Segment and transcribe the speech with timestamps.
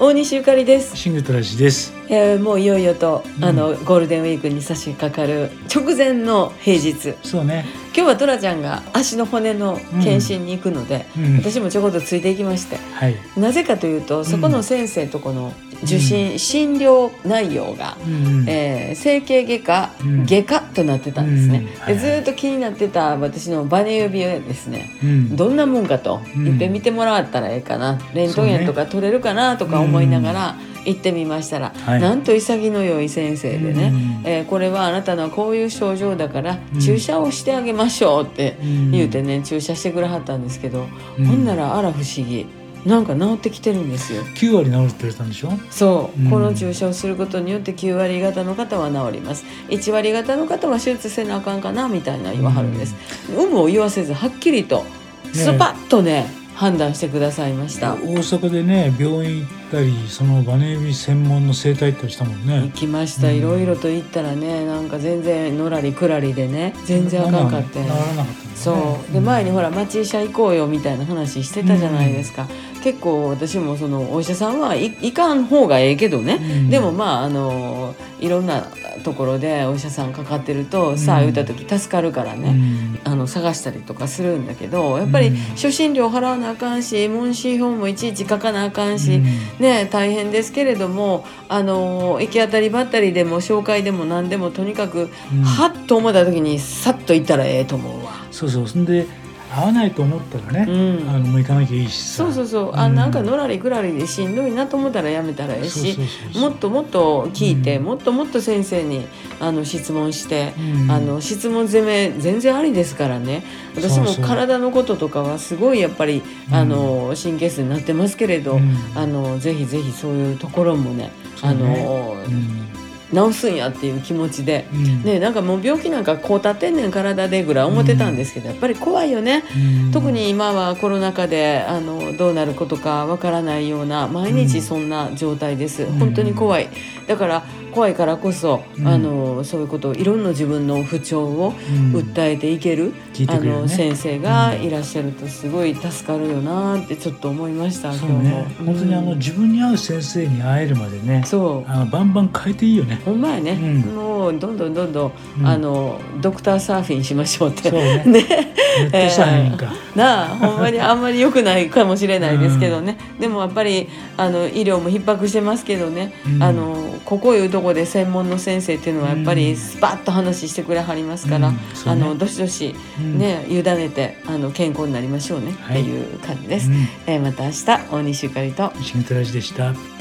[0.00, 1.92] 大西ゆかりです、シングトラジです。
[2.08, 7.64] えーもういよいよと、うんあのゴールデンウィークに差し掛かる直前の平日そうね。
[7.86, 11.36] 今日はトラちゃんが足の骨の検診に行くので、うん。
[11.38, 13.16] 私もちょこっとついていきましてはい。
[13.36, 15.52] なぜかというとそこの先生とこの
[15.82, 18.44] 受診、診療内容が、うん。
[18.48, 20.26] えー整形外科、うん。
[20.26, 24.90] 外科となってたんですね、でずーっと気になってた私のバネ指輪ですね。
[25.02, 25.36] うん。
[25.36, 26.46] どんなもんかと、うん。
[26.46, 27.98] いっぺん見てもらったらええかな。
[28.14, 32.00] レントゲンとか取れるかなとか思いながら行ってみましたら、はい。
[32.00, 33.92] なんと潔の良い先生でね、
[34.24, 34.30] うん。
[34.30, 36.80] えーこれはあなたのこういう症状だからうん。
[36.80, 38.90] 注射をしてあげましょうってうん。
[38.90, 40.86] 言うてね注射してくれはったんですけど、
[41.18, 41.24] うん。
[41.26, 42.46] ほんならあら不思議
[42.88, 44.22] なんか治ってきてるんですよ。
[44.22, 45.52] 9割治るって言われたんでしょ？
[45.70, 46.30] そう、うん。
[46.30, 49.44] この注射をすることによって9割方の方は治ります。
[49.68, 52.94] 1割方の方は手術せなあかんかなみたいな言わはるんです、
[53.30, 54.84] 有無を言わせずはっきりと
[55.32, 57.94] スパッとね判断してくださいました。
[57.94, 62.72] 大阪でね、病院行ったり、そのバネ指専門の整体行ったりしたもん行ね。
[62.74, 63.28] きました。
[63.28, 63.36] うん。
[63.36, 68.22] いろいろと言ったらねなんか全然のらりくらりでね全然あかんかって治らなかった。
[68.24, 68.28] ね。
[68.56, 69.12] そう。
[69.12, 72.48] で前にほら町医者行こうよみたいな話してたじゃないですか、
[72.82, 76.70] 結構私もそのお医者さんはい行かん方がええけどね、うん。
[76.70, 78.66] でもまああのいろんな
[79.04, 82.98] ところでお医者さんかかってると、んさあ言った時助かるからうね、ん。
[83.04, 89.24] あの探したりとかするんだけどやっぱりうん初診料払わなあかんし問診票もいちいち書かなあかんし、うん。
[89.58, 95.42] ね大変ですけれどもあの行き当たりばったりでも紹介でも何でもとにかく、うん。
[95.42, 98.12] はっと思った時にさっと行ったらええと思うわ。
[98.30, 98.68] そうそう。
[98.68, 99.06] そんで、
[99.50, 101.08] 合わないと思ったらね、うん。
[101.08, 102.24] あの、もう行かなきゃいいしさ。
[102.24, 102.72] そうそうそう。
[102.74, 102.94] あうん。
[102.94, 105.98] なんかのらりくらりでしんどいなと思ったらやめたらええし
[106.34, 107.84] もっともっと聞いて、うん。
[107.84, 109.06] もっともっと先生に
[109.40, 110.90] あの質問して、うん。
[110.90, 113.42] あの質問攻め全然ありですからね。
[113.74, 116.54] 私も体のこととかはすごいやっぱりうん。
[116.54, 118.76] あの神経質になってますけれど、うん。
[118.94, 121.10] あのぜひぜひそういうところもね。
[121.42, 122.68] あのうん
[123.14, 124.66] 治すんやっていう気持ちで。
[124.72, 125.02] うん。
[125.02, 129.44] ね、なんかもう病気なんかこうたってんねん体でぐらい思ってたんですけど、やっぱり怖いよね。
[129.84, 129.92] うん。
[129.92, 135.98] 特に今はコロナ禍であのどうなることかわからないような毎日そんな状態です、うん。
[135.98, 136.68] 本当に怖い。
[137.06, 137.44] だから
[137.78, 138.88] 怖いからこそ、うん。
[138.88, 141.94] あのそういうことをいろんな自分の不調をうん。
[141.94, 143.62] 訴えていける、あ聞いてくれるね。
[143.62, 148.38] の先生がいらっしゃるとすごい助かるよなってちょっと思いました、そう今日も。
[148.40, 148.54] ね。
[148.66, 149.18] 本当にあのうん。
[149.18, 151.22] 自分に合う先生に会えるまでね。
[151.24, 151.70] そう。
[151.70, 153.00] あのバンバン変えていいよね。
[153.04, 153.80] ほんまやね、うん。
[153.94, 155.46] もうどんどんどんどん、うん。
[155.46, 157.70] あのドクターサーフィンしましょうって。
[157.70, 158.02] そうね。
[158.06, 158.48] ね。
[158.80, 159.72] ネットサーフィンか。
[159.94, 166.42] なあほんまに あんまり良くないかもしれないですけどね、でもやっぱりあの医療も逼迫してますけどね、うん。
[166.42, 169.38] あのここいうとこで専門の先生っていうのはやっぱうん。
[169.38, 171.54] りスパッと話してくれはりますから、うん。
[171.56, 171.60] ね。
[171.86, 173.18] あのどしどしうん。
[173.18, 176.76] ね、委ねてあの健康になりましょうね、はいっていう感じです、うん。
[177.06, 178.72] えーまた明日大西ゆかりと。
[178.82, 179.97] シングトラジでした。